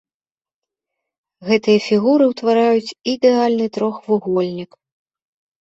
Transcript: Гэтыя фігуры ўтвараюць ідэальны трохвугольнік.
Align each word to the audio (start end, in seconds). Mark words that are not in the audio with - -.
Гэтыя 1.49 1.79
фігуры 1.87 2.23
ўтвараюць 2.31 2.95
ідэальны 3.15 3.67
трохвугольнік. 3.77 4.71